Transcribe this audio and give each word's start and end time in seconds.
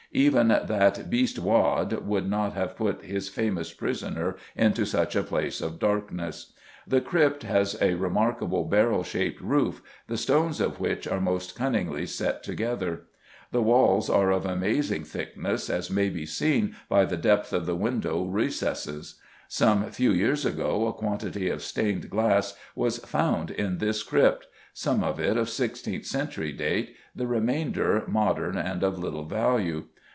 Even 0.13 0.49
"that 0.49 1.09
beast 1.09 1.39
Waad" 1.39 1.93
would 2.05 2.29
not 2.29 2.51
have 2.51 2.75
put 2.75 3.01
his 3.05 3.29
famous 3.29 3.71
prisoner 3.71 4.35
into 4.57 4.83
such 4.85 5.15
a 5.15 5.23
place 5.23 5.61
of 5.61 5.79
darkness. 5.79 6.51
The 6.85 6.99
crypt 6.99 7.43
has 7.43 7.81
a 7.81 7.93
remarkable 7.93 8.65
barrel 8.65 9.03
shaped 9.05 9.39
roof, 9.39 9.81
the 10.07 10.17
stones 10.17 10.59
of 10.59 10.81
which 10.81 11.07
are 11.07 11.21
most 11.21 11.55
cunningly 11.55 12.05
set 12.05 12.43
together. 12.43 13.03
The 13.53 13.61
walls 13.61 14.09
are 14.09 14.31
of 14.33 14.45
amazing 14.45 15.05
thickness, 15.05 15.69
as 15.69 15.89
may 15.89 16.09
be 16.09 16.25
seen 16.25 16.75
by 16.89 17.05
the 17.05 17.15
depth 17.15 17.53
of 17.53 17.65
the 17.65 17.77
window 17.77 18.25
recesses. 18.25 19.15
Some 19.47 19.89
few 19.91 20.11
years 20.11 20.45
ago 20.45 20.87
a 20.87 20.93
quantity 20.93 21.49
of 21.49 21.63
stained 21.63 22.09
glass 22.09 22.57
was 22.75 22.97
found 22.97 23.49
in 23.49 23.77
this 23.77 24.03
crypt; 24.03 24.47
some 24.73 25.05
of 25.05 25.21
it 25.21 25.37
of 25.37 25.49
sixteenth 25.49 26.05
century 26.05 26.51
date, 26.51 26.95
the 27.15 27.27
remainder 27.27 28.03
modern 28.07 28.57
and 28.57 28.83
of 28.83 28.99
little 28.99 29.25
value. 29.25 29.85